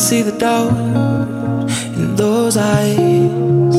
see 0.00 0.22
the 0.22 0.32
doubt 0.32 0.72
in 1.94 2.16
those 2.16 2.56
eyes. 2.56 3.76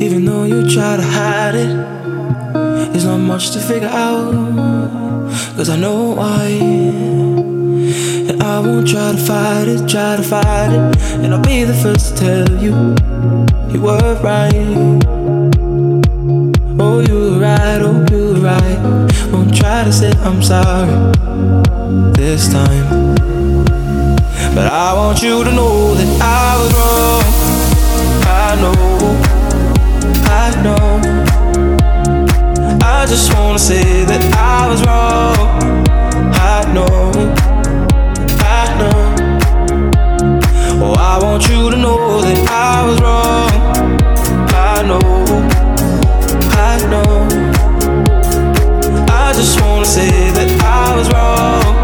Even 0.00 0.24
though 0.24 0.44
you 0.44 0.62
try 0.70 0.96
to 0.96 1.02
hide 1.02 1.56
it, 1.56 2.92
there's 2.92 3.04
not 3.04 3.18
much 3.18 3.50
to 3.50 3.58
figure 3.58 3.88
out. 3.88 4.32
Cause 5.56 5.68
I 5.68 5.76
know 5.76 6.10
why. 6.10 6.46
And 8.30 8.40
I 8.40 8.60
won't 8.60 8.86
try 8.86 9.10
to 9.10 9.18
fight 9.18 9.66
it, 9.66 9.88
try 9.88 10.16
to 10.16 10.22
fight 10.22 10.70
it. 10.72 10.96
And 11.20 11.34
I'll 11.34 11.42
be 11.42 11.64
the 11.64 11.74
first 11.74 12.16
to 12.16 12.22
tell 12.22 12.50
you, 12.62 12.94
you 13.72 13.80
were 13.82 14.14
right. 14.22 14.54
Oh, 16.78 17.00
you 17.00 17.14
were 17.14 17.38
right, 17.40 17.80
oh, 17.82 18.06
you 18.10 18.34
were 18.34 18.40
right. 18.40 19.32
Won't 19.32 19.56
try 19.56 19.82
to 19.82 19.92
say 19.92 20.12
I'm 20.22 20.42
sorry 20.42 20.94
this 22.14 22.52
time. 22.52 23.19
But 24.52 24.66
I 24.66 24.92
want 24.94 25.22
you 25.22 25.44
to 25.44 25.52
know 25.52 25.94
that 25.94 26.20
I 26.20 26.56
was 26.60 26.72
wrong. 26.74 27.24
I 28.26 28.56
know, 28.62 28.74
I 30.26 30.50
know. 30.64 31.00
I 32.82 33.06
just 33.06 33.32
wanna 33.32 33.58
say 33.60 34.04
that 34.04 34.22
I 34.36 34.68
was 34.68 34.82
wrong. 34.84 35.86
I 36.34 36.64
know, 36.74 37.12
I 38.40 38.62
know. 38.80 39.00
Oh, 40.82 40.94
I 40.98 41.18
want 41.22 41.48
you 41.48 41.70
to 41.70 41.76
know 41.76 42.20
that 42.20 42.50
I 42.50 42.86
was 42.86 43.00
wrong. 43.00 43.52
I 44.52 44.82
know, 44.82 45.00
I 46.68 46.76
know. 46.90 47.28
I 49.08 49.32
just 49.32 49.60
wanna 49.60 49.86
say 49.86 50.10
that 50.32 50.50
I 50.60 50.96
was 50.96 51.08
wrong. 51.08 51.76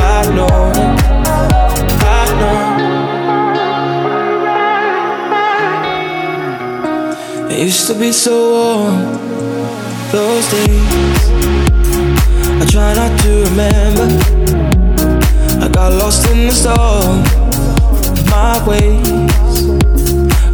I 0.00 0.34
know. 0.34 1.03
Used 7.64 7.86
to 7.86 7.94
be 7.94 8.12
so 8.12 8.50
warm 8.50 9.00
those 10.12 10.50
days. 10.50 11.28
I 12.60 12.66
try 12.68 12.92
not 12.92 13.18
to 13.20 13.30
remember. 13.48 14.06
I 15.64 15.68
got 15.68 15.94
lost 15.94 16.28
in 16.30 16.48
the 16.48 16.52
storm 16.52 17.24
of 18.12 18.26
my 18.28 18.62
ways. 18.68 19.08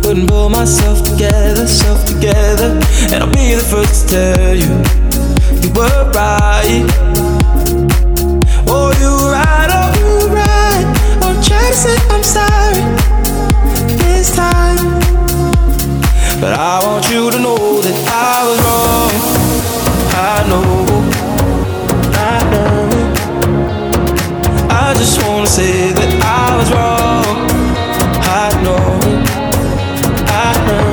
Couldn't 0.04 0.28
pull 0.28 0.50
myself 0.50 1.02
together, 1.02 1.66
self 1.66 2.04
together. 2.04 2.78
And 3.10 3.24
I'll 3.24 3.32
be 3.32 3.54
the 3.54 3.66
first 3.68 4.08
to 4.10 4.14
tell 4.14 4.54
you, 4.54 4.70
you 5.62 5.70
were 5.74 6.12
right. 6.14 6.86
Oh, 8.68 8.94
you 9.00 9.10
were 9.18 9.32
right, 9.32 9.68
oh, 9.68 9.90
you 9.98 10.28
were 10.28 10.34
right. 10.36 10.84
I'll 11.24 11.42
try 11.42 11.70
to 11.70 11.76
say 11.76 11.96
I'm 12.08 12.22
sorry 12.22 12.82
this 13.98 14.36
time. 14.36 15.19
But 16.40 16.58
I 16.58 16.80
want 16.86 17.10
you 17.10 17.30
to 17.30 17.38
know 17.38 17.82
that 17.82 17.96
I 18.08 18.44
was 18.48 18.58
wrong. 18.64 19.12
I 20.16 20.40
know, 20.48 20.64
I 22.16 22.36
know. 22.50 22.88
I 24.70 24.94
just 24.94 25.20
wanna 25.22 25.46
say 25.46 25.92
that 25.92 26.10
I 26.24 26.56
was 26.56 26.70
wrong. 26.72 27.26
I 28.24 28.48
know, 28.64 28.86
I 30.42 30.50
know. 30.66 30.88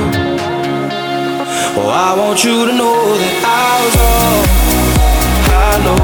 Oh, 1.80 1.88
I 1.88 2.14
want 2.18 2.44
you 2.44 2.66
to 2.66 2.72
know 2.80 3.16
that 3.16 3.34
I 3.42 3.70
was 3.82 3.94
wrong. 4.00 4.44
I 5.64 5.72
know, 5.86 5.98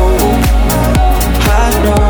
I 1.52 1.64
know. 1.84 2.03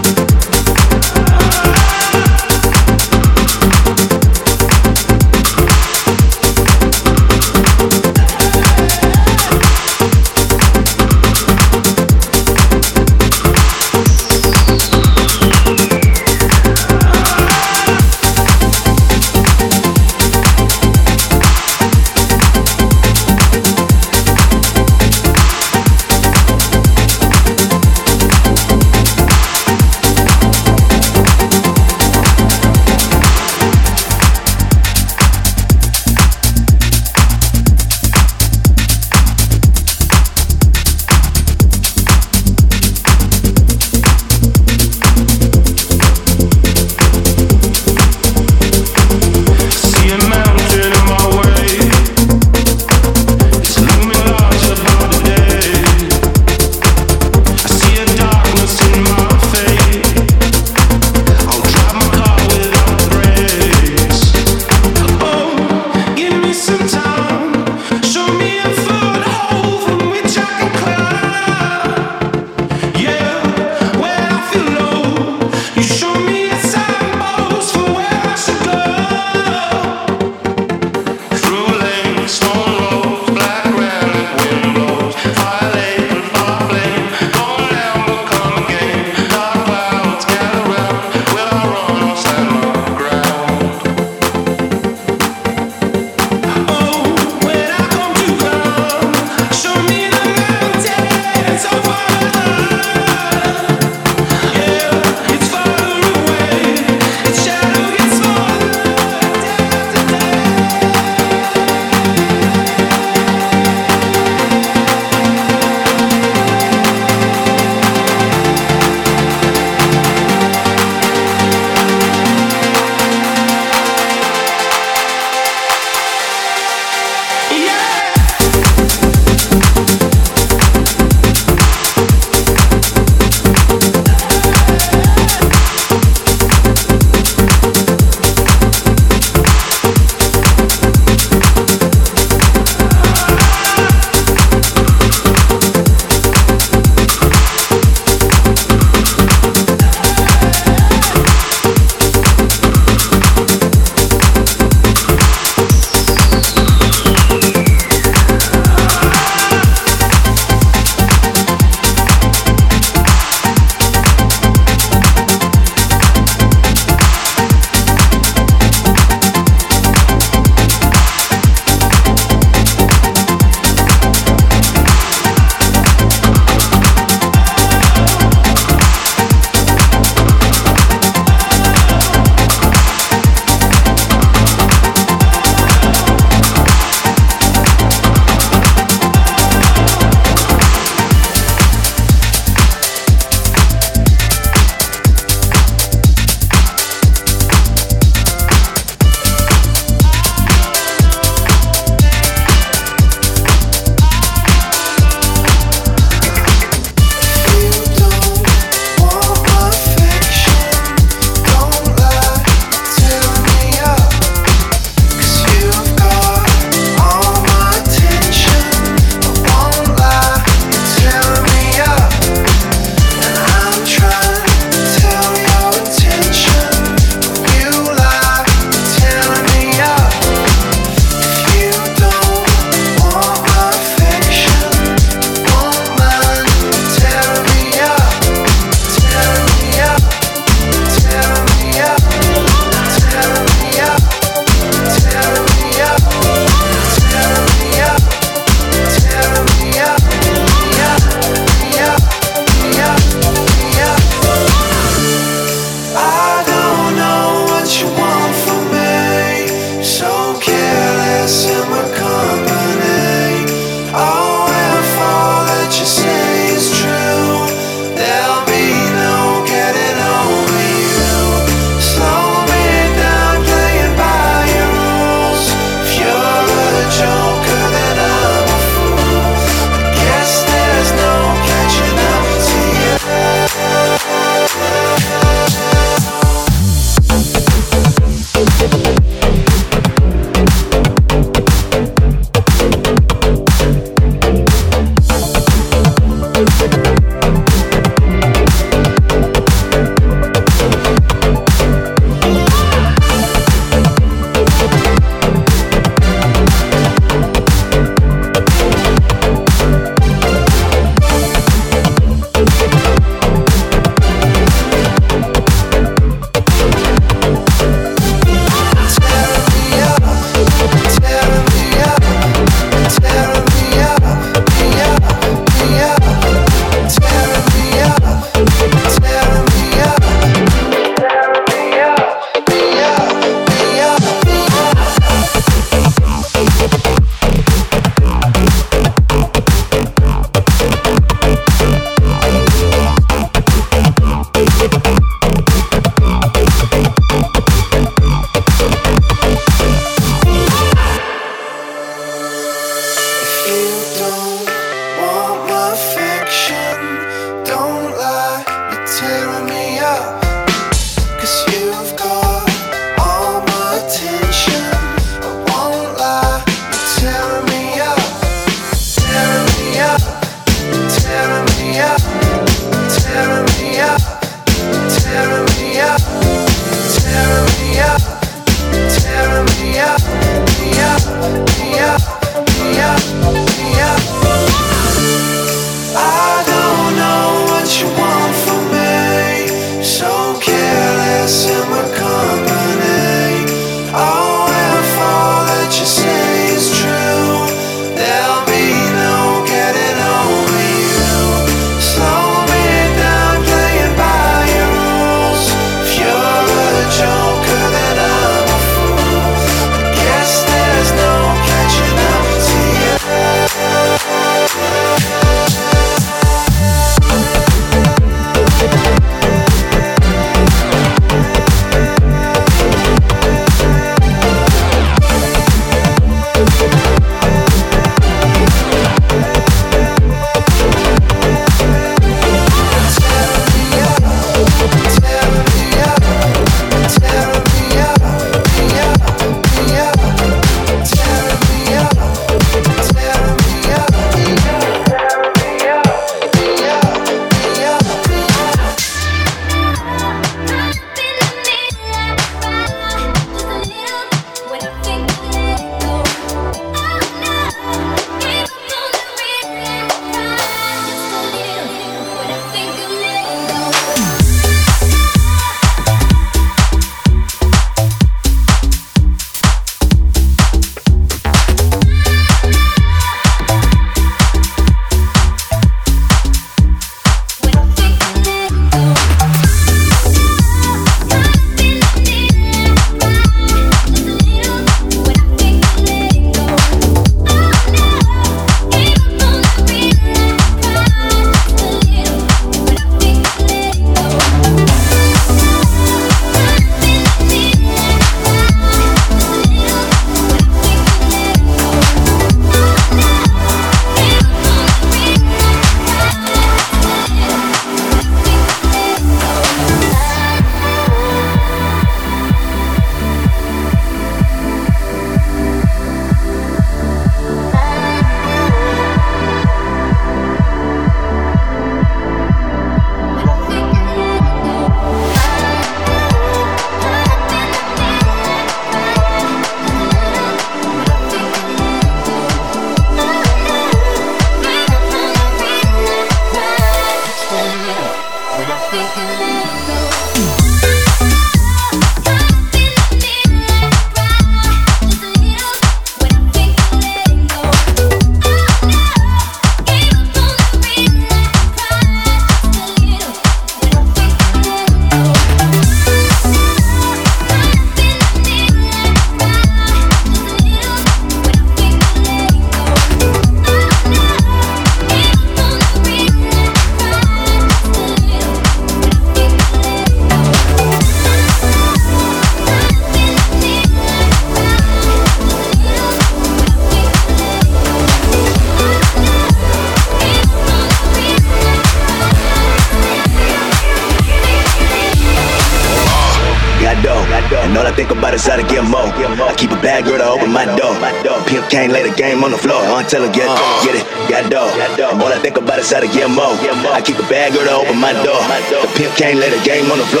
The 591.91 591.97
game 591.97 592.23
on 592.23 592.31
the 592.31 592.37
floor. 592.37 592.63
Until 592.79 593.03
I 593.03 593.11
get, 593.11 593.27
get 593.63 593.75
it, 593.75 593.85
got. 594.07 594.31
And 594.31 595.01
all 595.01 595.11
I 595.11 595.19
think 595.19 595.37
about 595.37 595.59
is 595.59 595.71
how 595.71 595.79
to 595.79 595.87
get 595.87 596.09
more. 596.09 596.31
I 596.71 596.81
keep 596.81 596.97
a 596.97 597.07
bad 597.11 597.33
girl 597.33 597.45
to 597.45 597.67
open 597.67 597.77
my 597.79 597.91
door. 598.03 598.19
The 598.63 598.67
pimp 598.75 598.95
can't 598.95 599.19
let 599.19 599.35
the 599.35 599.41
game 599.43 599.69
on 599.71 599.77
the 599.77 599.87
floor. 599.91 600.00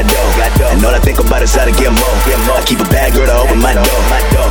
I 0.00 0.04
do. 0.08 0.16
And 0.72 0.80
all 0.80 0.96
I 0.96 1.00
think 1.04 1.20
about 1.20 1.44
is 1.44 1.52
how 1.52 1.68
to 1.68 1.74
get 1.76 1.92
more. 1.92 2.16
I 2.56 2.64
keep 2.64 2.80
a 2.80 2.88
bad 2.88 3.12
girl 3.12 3.28
to 3.28 3.36
open 3.44 3.60
my 3.60 3.76
door. 3.76 4.00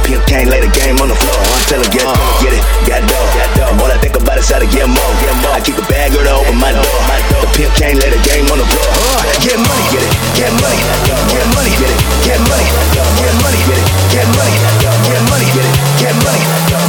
Pimp 0.05 0.21
can't 0.29 0.45
lay 0.45 0.61
the 0.61 0.69
game 0.69 1.01
on 1.01 1.09
the 1.09 1.17
floor. 1.17 1.41
I'm 1.41 1.65
telling 1.65 1.89
get, 1.89 2.05
get 2.37 2.53
it, 2.53 2.61
got 2.85 3.01
dough. 3.09 3.73
And 3.73 3.81
all 3.81 3.89
I 3.89 3.97
think 3.97 4.13
about 4.13 4.37
is 4.37 4.45
how 4.45 4.61
to 4.61 4.69
get 4.69 4.85
more. 4.85 5.13
I 5.49 5.57
keep 5.65 5.73
a 5.81 5.85
bad 5.89 6.13
girl 6.13 6.21
to 6.21 6.33
open 6.45 6.53
my 6.61 6.69
door. 6.69 6.97
The 7.41 7.49
pimp 7.57 7.73
can't 7.81 7.97
lay 7.97 8.13
the 8.13 8.21
game 8.21 8.45
on 8.53 8.61
the 8.61 8.67
floor. 8.69 8.93
Get 9.41 9.57
money, 9.57 9.85
get 9.89 10.05
it, 10.05 10.13
get 10.37 10.53
money, 10.53 10.77
get 11.33 11.45
money, 11.57 11.73
get 11.81 11.89
it, 11.89 11.99
get 12.21 12.39
money, 12.45 12.65
get 13.17 13.33
money, 13.41 13.59
get 13.65 13.79
it, 13.81 13.87
get 14.13 14.27
money, 14.37 14.53
get 14.53 15.21
money, 15.33 15.47
get 15.49 15.65
it, 15.65 15.73
get 15.97 16.13
money. 16.21 16.88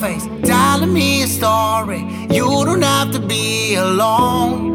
face, 0.00 0.26
telling 0.42 0.92
me 0.92 1.22
a 1.22 1.26
story. 1.26 2.00
You 2.30 2.46
don't 2.64 2.82
have 2.82 3.12
to 3.12 3.20
be 3.20 3.74
alone. 3.76 4.74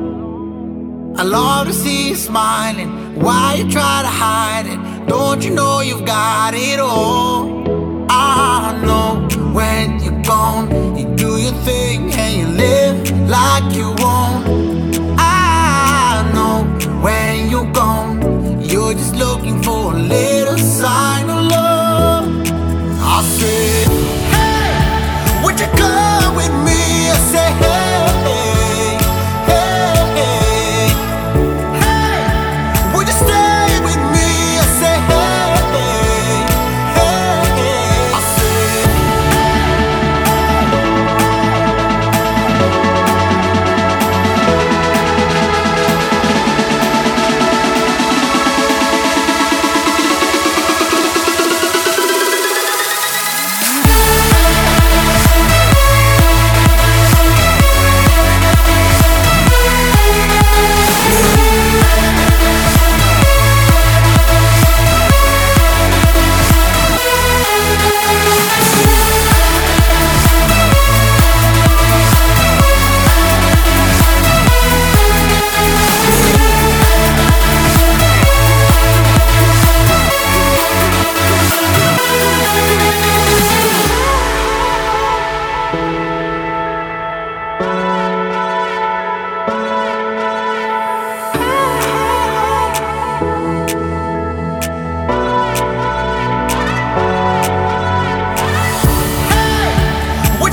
I 1.18 1.24
love 1.24 1.68
to 1.68 1.74
see 1.74 2.10
you 2.10 2.16
smiling. 2.16 3.20
Why 3.20 3.56
you 3.60 3.70
try 3.70 4.02
to 4.02 4.08
hide 4.08 4.66
it? 4.66 4.80
Don't 5.08 5.44
you 5.44 5.52
know 5.52 5.82
you've 5.82 6.06
got 6.06 6.54
it 6.54 6.80
all? 6.80 8.10
I 8.10 8.80
know 8.86 9.28
when 9.54 10.02
you're 10.04 10.22
gone, 10.24 10.98
you 10.98 11.06
do 11.16 11.38
your 11.38 11.54
thing 11.64 12.12
and 12.14 12.34
you 12.40 12.48
live 12.48 13.30
like 13.30 13.74
you 13.76 13.90
want. 14.04 14.48
I 15.20 16.30
know 16.34 16.64
when 17.02 17.50
you're 17.50 17.72
gone, 17.72 18.62
you're 18.62 18.94
just 18.94 19.16
looking 19.16 19.62
for 19.62 19.91
like 27.60 27.81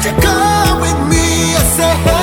you 0.09 0.21
come 0.23 0.81
with 0.81 0.99
me, 1.11 1.55
I 1.55 1.63
say. 1.77 2.18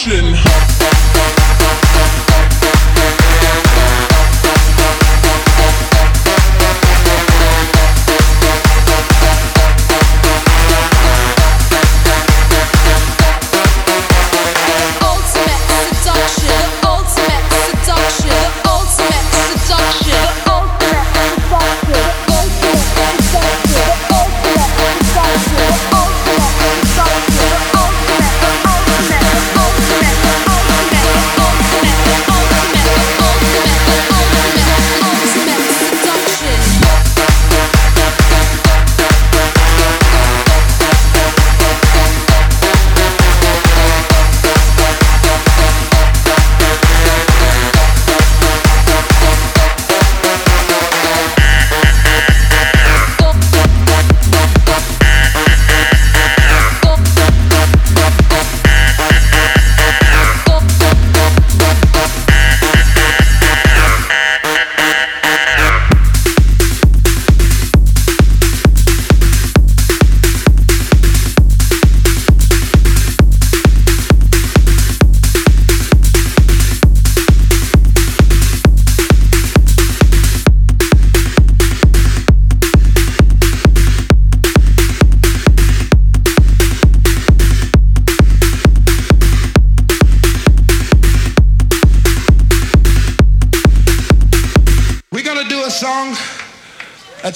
Seduction. 0.00 0.29